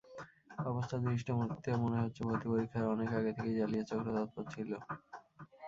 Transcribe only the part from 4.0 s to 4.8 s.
তৎপর ছিল।